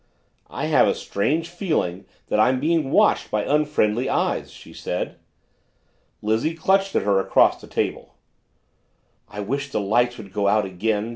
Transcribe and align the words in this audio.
"I 0.49 0.65
have 0.65 0.87
a 0.87 0.95
strange 0.95 1.47
feeling 1.47 2.05
that 2.29 2.39
I'm 2.39 2.59
being 2.59 2.89
watched 2.89 3.29
by 3.29 3.43
unfriendly 3.43 4.09
eyes," 4.09 4.49
she 4.51 4.73
said. 4.73 5.19
Lizzie 6.23 6.55
clutched 6.55 6.95
at 6.95 7.03
her 7.03 7.19
across 7.19 7.61
the 7.61 7.67
table. 7.67 8.15
"I 9.29 9.41
wish 9.41 9.69
the 9.69 9.79
lights 9.79 10.17
would 10.17 10.33
go 10.33 10.47
out 10.47 10.65
again!" 10.65 11.09